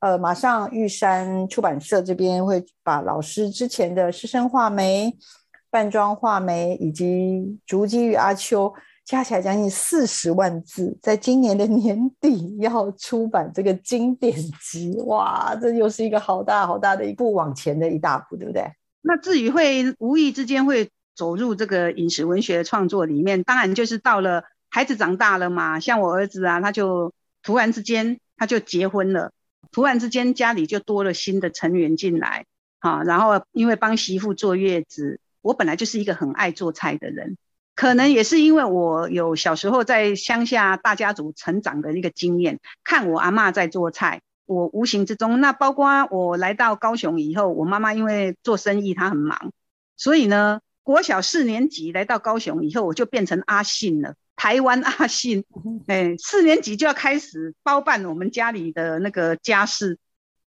[0.00, 5.16] 呃，马上玉山出版社这边会把老师之前的师生画眉、
[5.70, 18.64] 半装画眉以及竹鸡与阿秋加起来将近四十万字，在今年的年底要出版这个经典集，哇，这又是一个好大好大的一步往前的一大步，对不对？
[19.02, 29.32] 那至于会无意之间会走入这个饮食文学创作里面，当然就是到了孩子长大了嘛，像我儿子啊，他就突然之间他就结婚了。
[29.70, 32.44] 突然之间，家里就多了新的成员进来，
[32.80, 37.38] 哈，然后因为帮媳妇坐月子，我本来就是一个很爱做菜的人，
[37.74, 49.52] 可能也是因为我有小时候在乡下大家族成长的一个经验，看我阿妈在做菜，我无形之中，那包括我来到高雄以后，我妈妈因为做生意她很忙，
[49.96, 54.14] 所以呢，国小四年级来到高雄以后，我就变成阿信了。
[54.34, 55.44] 台湾阿信，
[55.86, 59.98] 哎，四年级就要开始包办我们家里的那个家事，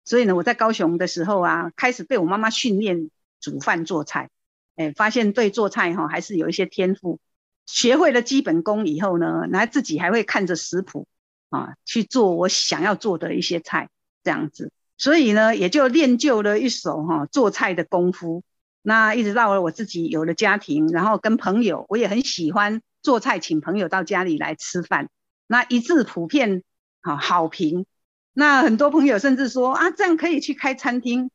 [0.05, 4.29] 所以呢，我在高雄的时候啊，开始被我妈妈训练煮饭做菜，
[4.77, 7.19] 哎，发现对做菜哈还是有一些天赋，
[7.67, 11.05] 学会了基本功以后呢，然后自己还会看着食谱
[11.49, 13.89] 啊去做我想要做的一些菜，
[14.23, 18.43] 这样子，所以呢，也就练就了一手哈做菜的功夫。
[18.83, 22.81] 那一直到了我自己有了家庭，然后跟朋友，我也很喜欢。
[23.01, 25.09] 做菜请朋友到家里来吃饭，
[25.45, 26.63] 那一致普遍
[27.01, 27.85] 好好评。
[28.31, 31.29] 那很多朋友甚至说啊，这样可以去开餐厅。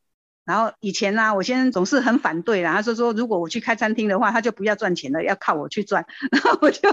[0.47, 6.07] 然后以前呢，我先生总是很反对啦，他说说如果我去开餐厅的话，他就不要赚钱了，要靠我去赚。
[6.33, 6.89] 然后我就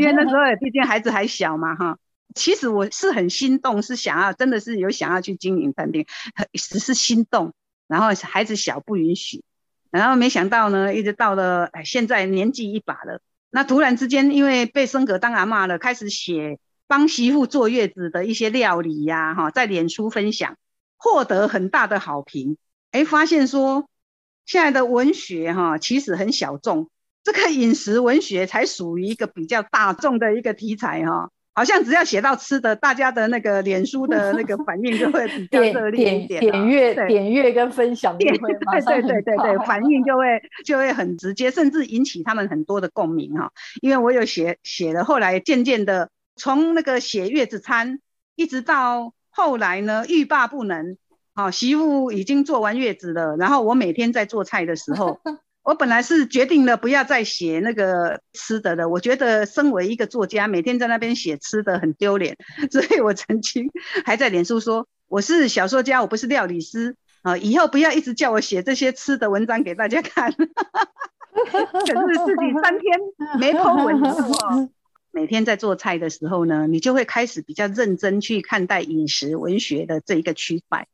[0.00, 1.96] 因为那时候也毕竟孩子还小嘛哈，
[2.34, 6.04] 其实我是很心动，是想要真的是有想要去经营餐厅，
[6.54, 7.54] 只是心动。
[7.86, 9.44] 然后孩子小不允许，
[9.90, 13.20] 然后没想到呢，一直到了哎现在年纪一把了。
[13.50, 20.56] 那突然之间，因为被升格当阿妈了，开始写帮媳妇坐月子的一些料理呀，哈，在脸书分享，
[20.98, 22.58] 获得很大的好评。
[22.90, 23.88] 哎，发现说
[24.44, 26.90] 现在的文学哈，其实很小众，
[27.24, 31.30] 这个饮食文学才属于一个比较大众的一个题材哈。
[31.58, 38.38] 好像只要写到吃的，大家的那个脸书的那个反应就会比较热烈一点，点阅、点阅跟分享， 对对
[39.02, 43.50] 对对对，反应就会就会很直接，甚至引起他们很多的共鸣哈。
[43.82, 47.98] 因为我有写写了，后来渐渐的从那个写月子餐，
[48.36, 50.96] 一直到后来呢欲罢不能，
[51.34, 55.18] 好媳妇已经做完月子了，然后我每天在做菜的时候。
[55.68, 62.38] 我本来是决定了不要再写那个吃的了，我觉得身为一个作家，每天在那边写吃的很丢脸，
[62.70, 63.70] 所以我曾经
[64.06, 70.32] 还在脸书说我是小说家，我不是料理师啊，以后不要一直叫我写这些吃的文章给大家看。
[70.32, 70.46] 可
[71.58, 72.98] 是自己三天
[73.38, 74.70] 没剖文之后，
[75.10, 80.88] 每天在做菜的时候呢，你就会开始比较认真去看待饮食文学的这一个区块。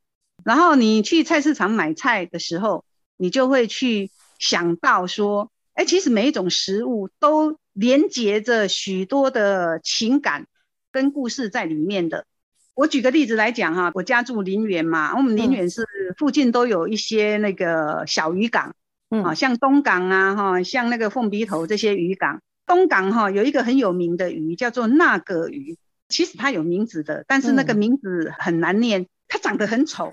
[0.45, 2.85] 然后你去菜市场买菜的时候，
[3.17, 10.47] 你就会去想到说，哎，其实每一种食物都连接着许多的情感
[10.93, 12.27] 跟故事在里面的。
[12.75, 15.87] 我举个例子来讲哈，我家住林园嘛，我们林园是
[16.19, 18.75] 附近都有一些那个小渔港。
[19.23, 30.11] 啊，像东港啊，哈，像那个凤鼻头这些渔港，东港哈有一个很有名的鱼叫做那个鱼，其实它有名字的，但是那个名字很难念，它长得很丑，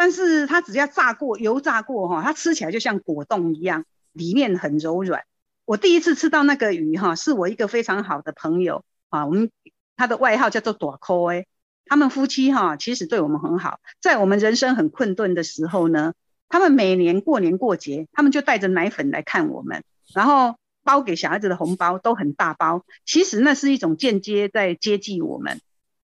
[0.00, 5.24] 但是它只要炸过油炸过哈，它吃起来就像果冻一样，里面很柔软。
[5.66, 9.50] 我第一次吃到那个鱼哈，是我一个非常好的朋友啊，我们
[9.98, 11.44] 他的外号叫做朵扣哎，
[11.84, 16.14] 他们夫妻哈其实对我们很好，在我们人生很困顿的时候呢。
[16.52, 22.84] 他们每年过年过节，他们就带着奶粉来看我们，然后包给小孩子的红包都很大包。
[23.06, 25.60] 其实那是一种间接在接济我们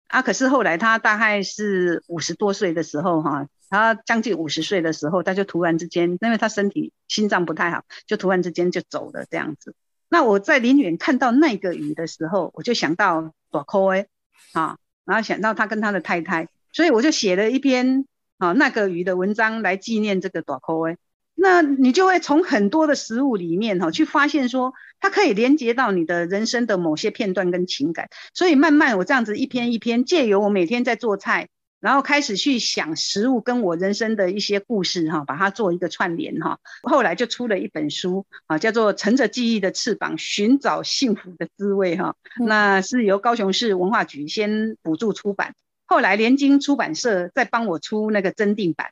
[0.08, 0.22] 啊。
[0.22, 9.76] 可是后来他大概是五十多岁的时候，哈，他将近五十岁的时候，他就突然之间，因为他身体心脏不太好，就突然之间就走了这样子。
[10.10, 14.08] 那我在林远看到那个鱼的时候，我就想到朵扣哎，
[14.54, 18.06] 啊，然后想到他跟他的太太，所以我就写了一篇。
[18.40, 20.96] 啊，那个鱼的文章来纪念这个短口诶，
[21.36, 45.56] 那你就会从很多的食物里面哈去发现说，它可以连接到你的人生的某些片段跟情感，所以慢慢我这样子一篇一篇，借由我每天在做菜，然后开始去想食物跟我人生的一些故事哈，把它做一个串联哈，后来就出了一本书啊，叫做《乘着记忆的翅膀寻找幸福的滋味》哈，那是由高雄市文化局先补助出版。
[45.86, 48.92] 后来联经出版社再帮我出那个增订版，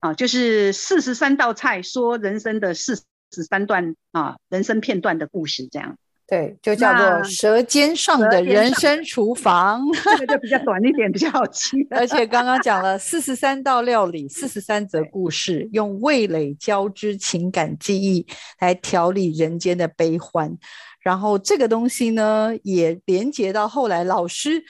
[0.00, 3.02] 啊，就是四十三道菜，说人生的四
[3.32, 5.96] 十三段啊，人生片段的故事，这样。
[6.30, 9.82] 对，就叫做《舌尖上的人生厨房
[10.16, 11.84] 》，这个就比较短一点，比较好记。
[11.90, 18.24] 而且刚刚讲了四十三道料理，四十三则故事，用味蕾交织情感记忆
[18.60, 20.56] 来调理人间的悲欢。
[21.00, 24.62] 然后这个东西呢，也连接到后来老师。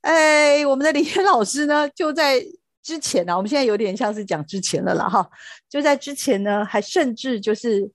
[0.00, 2.42] 哎，我们的李轩老师呢，就在
[2.82, 5.28] 之前呢，我们现在有点像是讲之前了啦，哈，
[5.68, 7.88] 就在之前呢，还甚至就是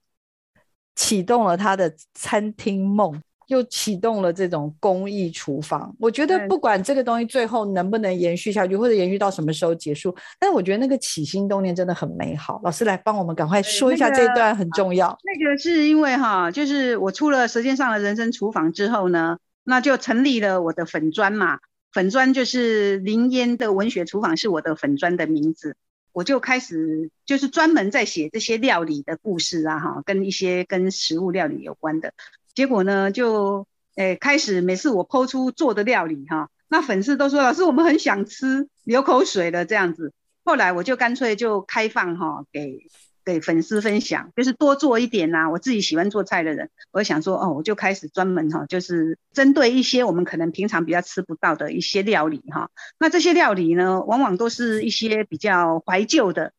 [0.98, 5.94] 启动了他的餐厅梦，又启动了这种公益厨房。
[6.00, 12.60] 我觉得不管这个东西最后能不能延续下去，或者延续到什么时候结束，但是我觉得那个起心动念真的很美好。
[12.64, 15.16] 老师来帮我们赶快说一下这一段很重要。
[15.22, 21.58] 那个是因为哈，就是我出了《舌尖上的人生厨房》之后呢，那就成立了我的粉砖嘛。
[21.92, 25.76] 粉砖就是林烟的文学厨房，是我的粉砖的名字。
[26.18, 32.12] 我就开始就是专门在写这些料理的故事啊，哈，跟一些跟食物料理有关的。
[32.56, 40.12] 结果呢，就诶开始每次我剖出做的料理哈，那粉丝都说老师我们很想吃，流口水了这样子。
[40.42, 42.88] 后来我就干脆就开放哈给。
[43.28, 45.50] 给粉丝分享，就是多做一点呐。
[45.50, 52.70] 我自己喜欢做菜的人，我想说，哦，我就开始专门哈，就是针对一些我们可能平常比较吃不到的一些料理哈。
[52.98, 56.52] 那这些料理呢，往往都是一些比较怀旧的，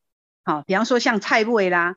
[0.43, 1.95] 好，比方说像菜味啦，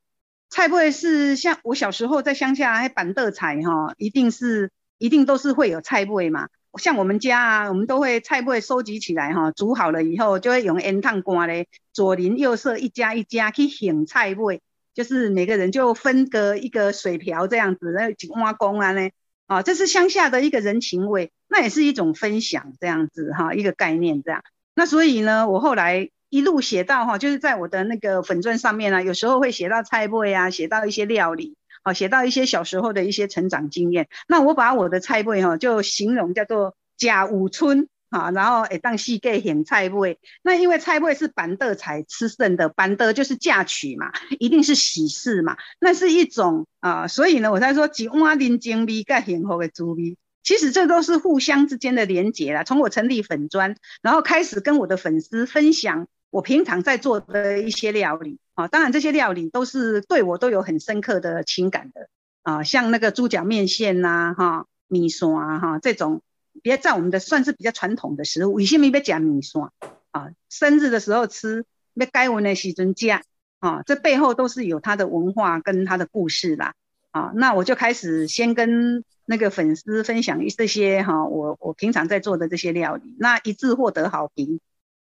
[0.48, 6.48] 菜味是像我小时候在乡下还板凳菜哈，一定是一定都是会有菜味嘛。
[6.78, 14.62] 像我们家啊，我们都会菜会收集起来哈，煮好了以后就会用烟烫刮嘞，左邻右舍一家一家去醒菜味，
[14.94, 19.10] 就是每个人就分个一个水瓢这样子，然后挖工啊呢，
[19.46, 24.42] 啊，这是乡下的一个人情味，那也是一种分享这样子哈，一个概念这样。
[24.74, 31.54] 那所以呢，我后来一路写到哈，就是在我的那个粉钻上面呢，有时候会写到菜味啊，写到一些料理。
[31.84, 34.08] 好，写到一些小时候的一些成长经验。
[34.28, 40.18] 那我把我的菜味哈，就形容叫做甲午春啊，然后诶当细给菜味。
[40.42, 50.16] 那因为菜味是板德才吃剩的，板德就是嫁娶嘛，一定是喜事嘛，那是一种啊，所以呢，我才说几碗林精味盖幸福的滋味。
[50.44, 52.64] 其实这都是互相之间的连结啦。
[52.64, 56.06] 从我成立粉砖，然后开始跟我的粉丝分享。
[56.32, 62.08] 我平常在做的一些料理啊，当然这些料理都是对我都有很深刻的情感的
[62.42, 66.22] 啊，像那个猪脚面线呐，哈，米线啊，哈，这种
[66.62, 69.62] 别在我们的算是比较传统的食物，为什么要讲米线
[70.10, 70.30] 啊？
[70.48, 73.22] 生日的时候吃，要该温的时阵加
[73.60, 76.72] 啊，这背后都是有它的文化跟它的故事啦。
[77.10, 84.60] 啊，那我就开始先跟那个粉丝分享一这些哈，我我平常在做的这些料理，那一致获得好评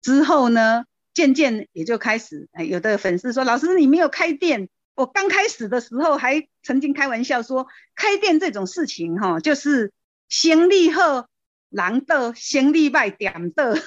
[0.03, 0.85] 之后呢，
[1.15, 9.93] 渐渐也就开始，哎，有的粉丝说，老师你没有开店，我刚开始的时候还曾经开玩笑说，开店这种事情哈，就是
[10.27, 11.25] 先立后
[11.69, 13.77] 难的，先立败点的，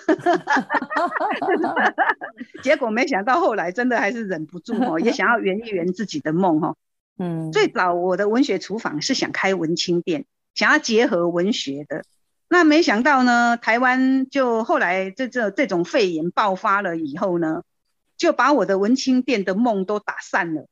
[2.65, 6.77] 结果没想到后来真的还是忍不住哦，也想要圆一圆自己的梦哈。
[7.19, 10.25] 嗯，最早我的文学厨房是想开文青店，
[10.55, 12.05] 想要结合文学的，
[12.49, 17.63] 那没想到呢，台湾就后来这这这种肺炎爆发了以后呢，
[18.17, 20.67] 就把我的文青店的梦都打散了。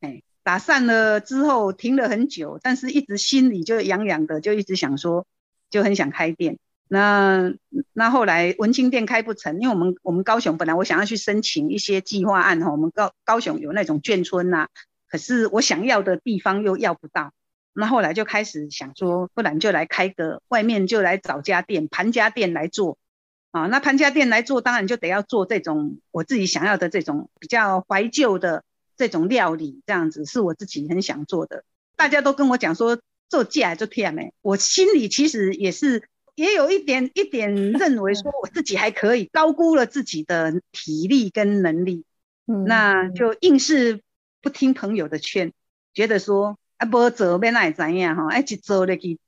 [0.00, 5.24] 哎，打散了之后停了很久，但是一直心里就痒痒的，就一直想说，
[5.70, 6.58] 就很想开店。
[6.88, 7.54] 那
[7.92, 14.68] 那后来文青店开不成，因为我们我们高雄本来我想要去申请一些计划案哈，我们高高雄有那种眷村呐。
[15.08, 17.32] 可是我想要的地方又要不到，
[17.74, 22.98] 那后来就开始想说，不然就来开个外面就来找家店盘家店来做
[23.50, 23.66] 啊。
[23.66, 28.64] 那盘家店来做，当然就得要做这种我自己想要的这种比较怀旧的
[28.96, 31.64] 这种料理，这样子是我自己很想做的。
[31.96, 32.98] 大家都跟我讲说
[33.28, 42.04] 做价就甜美，我心里其实也是也有一点一点认为说我自己还可以，高估了自己的体力跟能力，
[42.46, 44.00] 那就硬是。
[44.44, 45.54] 不听朋友的劝，
[45.94, 49.18] 觉得说啊不做变那怎样哈，哎一做了去，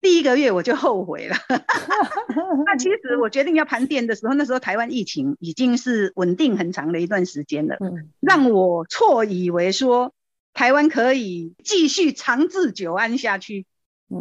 [0.00, 1.36] 第一个月我就后悔了。
[2.66, 7.76] 那其实我决定要盘店的时候，那时候台湾疫情已经是稳定很长的一段时间了，
[8.20, 10.12] 让我错以为说
[10.52, 13.66] 台湾可以继续长治久安下去。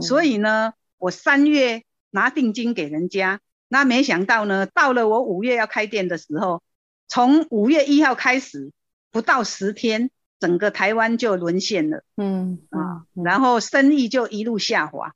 [0.02, 6.62] 所以呢，我三月拿定金给人家，那没想到呢，到了我五月要开店的时候，
[7.08, 8.72] 从五月一号开始
[9.12, 10.12] 不到十天。
[10.42, 15.14] 整个台湾就沦陷了，嗯啊，然后生意就一路下滑，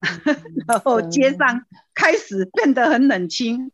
[0.66, 3.72] 然后街上开始变得很冷清。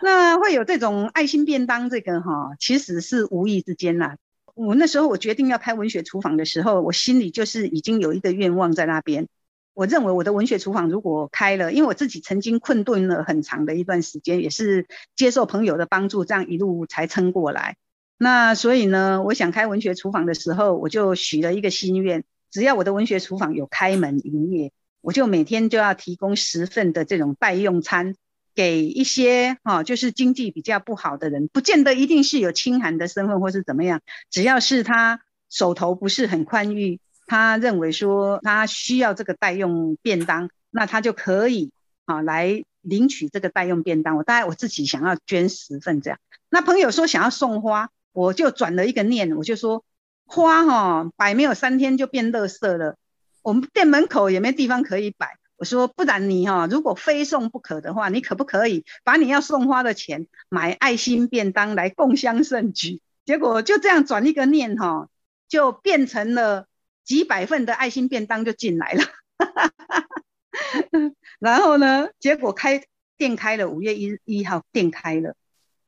[0.00, 4.16] 那会有这种爱心便当，这个哈，其实是无意之间啦。
[4.54, 9.26] 我那时候我决定要开文学厨房的时候，我心里就是已经有一个愿望在那边。
[9.74, 14.86] 我认为我的文学厨房如果开了，因为我自己曾经困顿了很长的一段时间，也是
[15.16, 17.76] 接受朋友的帮助，这样一路才撑过来。
[18.18, 28.14] 那所以呢，我想开文学厨房的时候，我就许了一个心愿：只要我的文学厨房有开门营业，我就每天就要提供十份的这种代用餐
[28.54, 34.00] 给一些哈，就是经济比较不好的人，不见得一定是有清寒的身份或是怎么样，
[34.30, 41.70] 只要是他手头不是很宽裕，他认为说他需要这个代用便当，那他就可以
[42.06, 44.16] 啊来领取这个代用便当。
[44.16, 47.90] 我大概我自己想要捐十份这样，那朋友说想要送花。
[48.16, 49.84] 我就转了一个念，我就说
[50.24, 52.96] 花哈摆没有三天就变垃圾了，
[53.42, 55.36] 我们店门口也没地方可以摆。
[55.58, 63.02] 我说不然你哈如果非送不可的话，你可不可以把你要送花的钱买爱心便当来共襄盛举？
[63.26, 65.10] 结果就这样转一个念哈，
[65.46, 66.68] 就变成了
[67.04, 69.04] 几百份的爱心便当就进来了。
[71.38, 72.82] 然后呢，结果开
[73.18, 75.34] 店开了五月一一号店开了。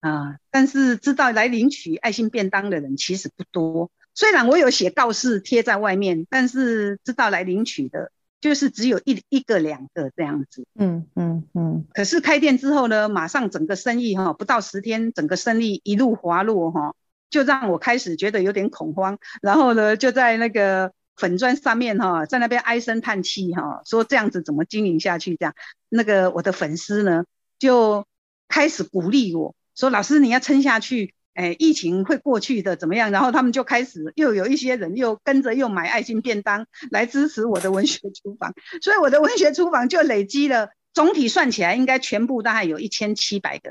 [0.00, 3.90] 啊，但是知道来领取爱心便当的人其实不多。
[4.14, 10.64] 虽然我有写告示贴在外面，但是知道来领取的，就是只有一一个两个这样子。
[10.74, 11.86] 嗯嗯嗯。
[11.92, 16.94] 可是开店之后呢，马上整个生意哈，不到十天，整个生意一路滑落哈，
[17.30, 19.18] 就让我开始觉得有点恐慌。
[19.40, 25.36] 然后呢，就在那个粉砖上面哈，在那边唉声叹气哈，说这样子怎么经营下去？
[25.36, 25.54] 这样，
[25.88, 27.24] 那个我的粉丝呢，
[27.58, 28.04] 就
[28.48, 29.54] 开始鼓励我。
[29.78, 33.12] 说老师你要撑下去，哎，疫情会过去的，怎么样？
[33.12, 38.52] 然后他们就开始又有一些人又跟着又买爱心便当来支持我的文学厨房，
[38.82, 43.70] 所以我的文学厨房就累积了，总体算起来应该全部大概有一千七百个。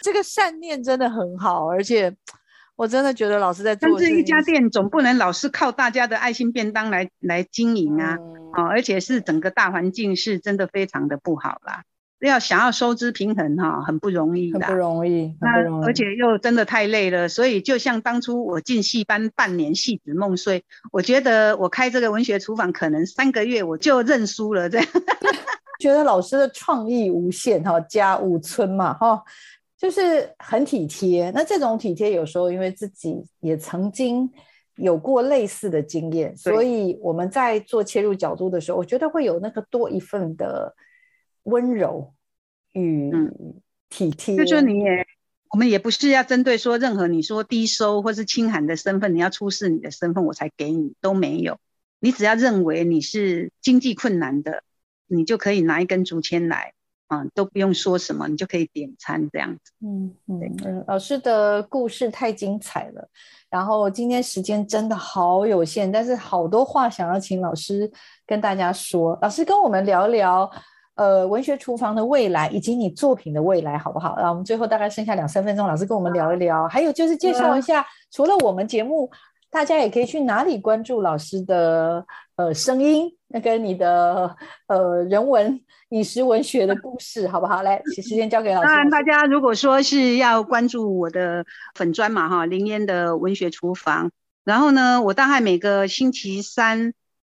[0.00, 2.16] 这个善念真的很好，而且
[2.74, 3.86] 我真的觉得老师在做。
[3.90, 8.16] 但是一家店总不能老是靠大家的爱心便当来来经营啊，
[8.56, 11.82] 哦，而且是整个大环境是真的非常的不好啦。
[12.26, 15.36] 要想要收支平衡哈，很不容易的，很不容易。
[15.40, 24.86] 那而且又真的太累了，所以就像当初我进戏班半年戏子梦碎，我觉得我开这个文学厨房可能三个月我就认输了这样。
[25.80, 29.22] 觉得老师的创意无限哈，家务村嘛哈，
[29.76, 31.30] 就是很体贴。
[31.32, 34.30] 那这种体贴有时候因为自己也曾经
[34.76, 40.74] 有过类似的经验，所以我们在做切入角度的时候，我觉得会有那个多一份的。
[41.44, 42.12] 温柔
[42.72, 43.12] 与
[43.88, 45.06] 体贴，就说你也，
[45.50, 51.58] 我们也不是要针对说任何你说低收或是清寒的身份，你要出示你的身份我才给你，都没有。
[52.00, 54.62] 你只要认为你是经济困难的，
[55.06, 56.72] 你就可以拿一根竹签来。
[57.06, 59.72] 啊，都不用说什么，你就可以点餐这样子。
[59.84, 63.06] 嗯嗯，老师的故事太精彩了。
[63.50, 67.92] 然后今天时间真的好有限，但是好多话想要请老师
[68.26, 69.18] 跟大家说。
[69.20, 70.50] 老师跟我们聊聊，
[70.96, 74.16] 呃，文学厨房的未来以及你作品的未来，好不好？
[74.18, 76.68] 那我们最后大概剩下两三分钟，老师跟我们聊一聊。
[76.68, 79.10] 还有就是介绍一下，除了我们节目。
[79.50, 84.34] 大家也可以去哪里关注老师的呃声音，那个你的
[84.66, 87.62] 呃人文饮食文学的故事，好不好？
[87.62, 88.66] 来，时间交给老师。
[88.66, 91.44] 当然，大家如果说是要关注我的
[91.76, 94.10] 粉砖嘛，哈，林烟的文学厨房。
[94.42, 96.92] 然后呢，我大概每个星期三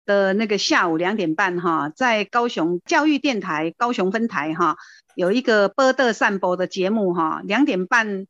[0.09, 4.75] 的那个下午两点半，哈，在高雄教育电台高雄分台，哈，
[5.13, 8.25] 有一个波的散播的节目，哈，两点半。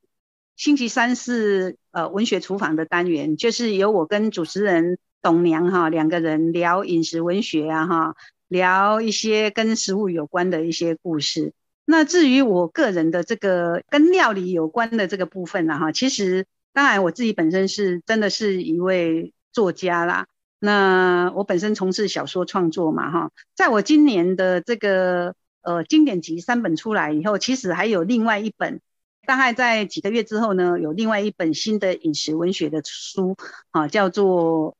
[0.57, 8.15] 星期三是呃文学厨房的单元，就是由我跟主持人董娘哈两个人聊饮食文学啊哈，
[8.49, 11.53] 聊一些跟食物有关的一些故事。
[11.85, 20.27] 那至于我个人的这个跟料理有关的这个部分呢哈，其实当然我自己本身是真的是一位作家啦。
[20.59, 28.81] 那我本身从事小说创作嘛哈，在我今年的这个呃经典集三本出来以后，其实还有另外一本。
[29.25, 33.37] 大概在几个月之后呢，有另外一本新的饮食文学的书，
[33.69, 34.75] 啊，叫做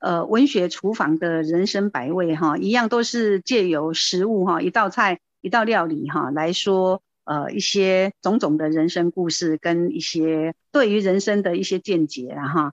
[0.00, 12.72] 呃文学厨房的人生百味，哈，一样都是借由食物哈，一道菜一道料理哈来说，呃一些种种的人生故事跟一些对于人生的一些见解啊哈。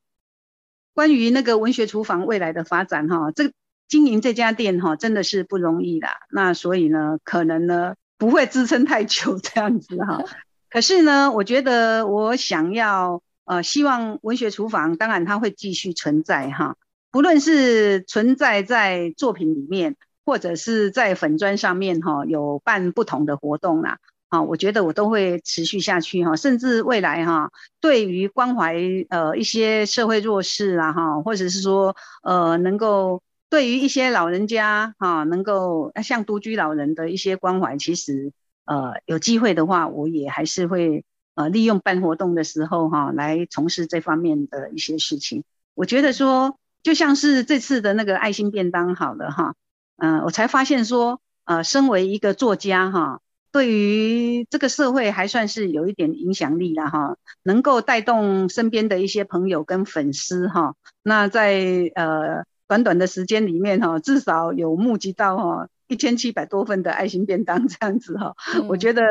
[0.94, 3.52] 关于那个文学厨房未来的发展哈，这
[3.88, 10.24] 经营这家店哈真的是不容易啦，那所以呢，可能呢不会支撑太久这样子哈。
[10.70, 16.78] 可是呢，我觉得我想要呃，希望文学厨房，当然它会继续存在哈。
[17.12, 23.98] 不论是存在在作品里面，或者是在粉砖上面哈，有办不同的活动啦，啊，
[24.32, 26.36] 啊我觉得我都会持续下去哈。
[26.36, 28.76] 甚至未来哈，对于关怀
[29.10, 38.34] 呃一些社会弱势啊哈，或者是说呃能够对于一些老人家哈，能够像独居老人的一些关怀，其实。
[38.64, 41.04] 呃，有机会的话，我也还是会
[41.34, 45.44] 呃利用办活动的时候哈，来从事这方面的一些事情。
[45.74, 49.56] 我觉得说，就像是这次的那个爱心便当，好了哈，
[49.98, 53.20] 嗯，我才发现说，呃，身为一个作家哈，
[53.52, 65.68] 对于这个社会还算是有一点影响力了哈，能够带动身边的一些朋友跟粉丝哈，那在呃短短的时间里面哈，至少有募集到哈。
[65.88, 68.34] 一千七百多份的爱心便当这样子哈，
[68.70, 69.04] 我觉得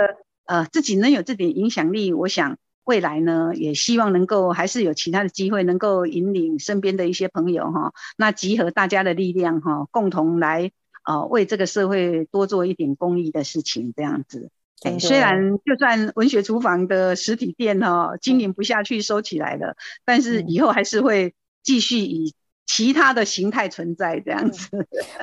[0.46, 10.70] 呃自己能有这点影响力，我想未来呢也希望能够还是有其他的机会能够引领身边的一些朋友哈，那集合大家的力量哈，共同来
[11.04, 14.50] 呃为这个社会多做一点公益的事情这样子。
[14.98, 22.34] 虽然就算文学厨房的实体店哦经营不下去收起来了，但是以后还是会继续以。
[22.72, 24.68] 其他的形态存在这样子，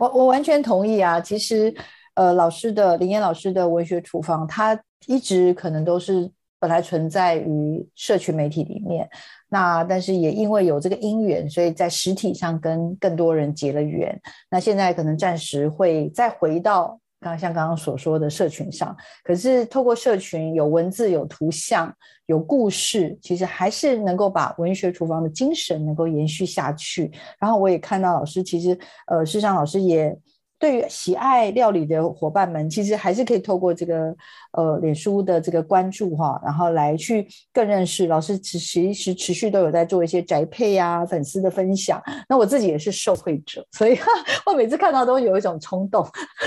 [0.01, 1.21] 我我完全同意啊。
[1.21, 1.73] 其实，
[2.13, 9.09] 呃，老师的林燕老师的文学厨房，它一直可能都是本来存在于社群媒体里面，
[9.49, 14.19] 那但是也因为有这个因缘，所以在实体上跟更多人结了缘。
[14.49, 16.99] 那现在可能暂时会再回到。
[17.19, 21.91] 刚像刚刚所说的社群上，可是透过社群有文字、有图像、
[22.27, 27.11] 有故事，其实还是能够把文学厨房的精神能够延续下去。
[27.39, 28.77] 然后我也看到老师，其实
[29.07, 30.15] 呃，事实上老师也。
[30.59, 34.15] 对于喜爱料理的伙伴们，其实还是可以透过这个
[34.53, 38.37] 呃脸书的这个关注哈，然后来去更认识老师。
[38.37, 42.01] 其实持续都有在做一些宅配呀、粉丝的分享。
[42.27, 43.97] 那我自己也是受惠者，所以
[44.45, 46.05] 我每次看到都有一种冲动，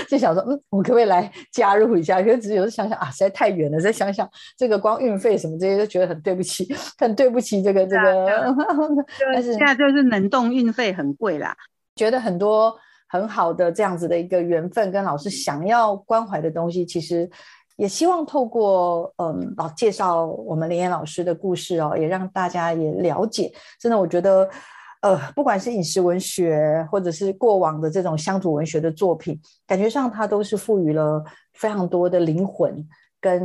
[0.09, 2.21] 就想说，嗯，我可不可以来加入一下？
[2.21, 3.79] 可是只有想想啊，实在太远了。
[3.79, 8.55] 再想想这个光运费什么这些，都觉得很对不起，很对不起这个这个。
[9.33, 11.55] 但是现在就是冷冻运费很贵啦，
[11.95, 12.75] 觉得很多。
[13.11, 17.29] 很好的这样子的一个缘分，跟老师想要关怀的东西，其实
[17.75, 23.51] 也希望透过嗯，老介绍我们林岩老师的故事哦，也让大家也了解。
[23.77, 24.49] 真的，我觉得
[25.01, 29.37] 呃，不管是饮食文学，或者是过往的这种乡土文学的作品，
[29.67, 31.21] 感觉上它都是赋予了
[31.55, 32.87] 非常多的灵魂。
[33.21, 33.41] 跟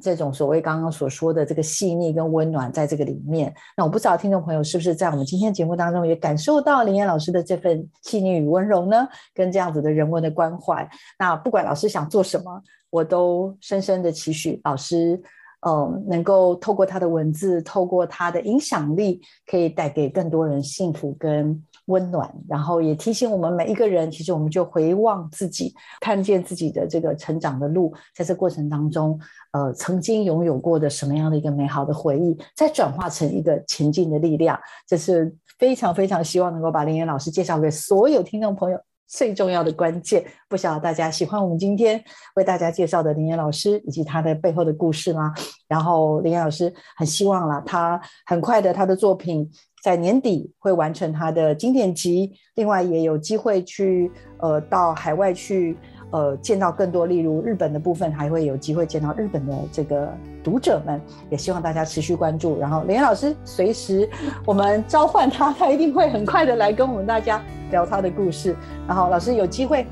[0.00, 9.08] 这种所谓刚刚所说的这个细腻跟温暖，在这个里面，那我不知道听众朋友是不是在我们今天节目当中也感受到林岩老师的这份细腻与温柔呢？
[9.34, 10.88] 跟这样子的人文的关怀。
[11.18, 15.20] 那不管老师想做什么，我都深深的期许老师，
[15.66, 22.32] 呃，能够透过他的文字，透过他的影响力，可以带给更多人幸福跟温暖。
[22.48, 29.18] 然后也提醒我们每一个人，其实我们就回望自己，看见自己的这个成长的路，在这过程当中，
[29.50, 34.56] 呃，曾经拥有过的什么样的一个美好的回忆，再转化成一个前进的力量。
[34.86, 38.78] 这是非常非常希望能够把林岩老师介绍给所有听众朋友。
[39.06, 42.02] 最重要的关键，不晓得大家喜欢我们今天
[42.34, 45.32] 为大家介绍的林岩老师以及他的背后的故事吗？
[45.68, 49.50] 然后林岩老师很希望啦，他很快的他的作品
[49.82, 55.76] 在年底会完成他的经典集，另外也有机会去呃到海外去。
[56.10, 60.08] 呃，见到更多，例如日本的部分，还会有机会见到日本的这个
[60.42, 61.00] 读者们，
[61.30, 62.58] 也希望大家持续关注。
[62.60, 64.08] 然后，林岩老师随时
[64.44, 68.54] 我们召唤他，他一定会很快的来跟我们大家聊他的故事。
[68.86, 69.84] 然后，老师有机会，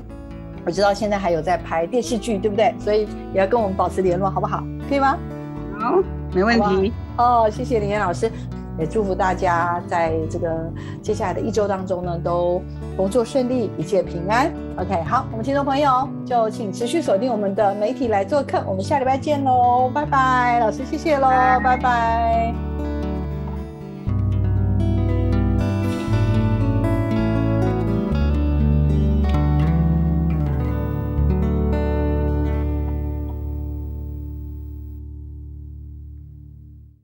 [0.65, 2.73] 我知道现在还有在拍电视剧，对不对？
[2.79, 4.63] 所以也要跟我们保持联络，好不好？
[4.87, 5.17] 可以吗？
[5.77, 6.01] 好，
[6.33, 6.93] 没问题。
[7.17, 8.31] 哦，谢谢林岩老师。
[8.77, 10.71] 也祝福大家在这个
[11.01, 12.61] 接下来的一周当中呢，都
[12.97, 14.51] 工作顺利，一切平安。
[14.77, 21.27] OK，好，我们听众朋友就请持续锁定我们的媒体来做客，我们下礼拜见喽，拜拜，老师谢谢喽，
[21.63, 22.94] 拜拜。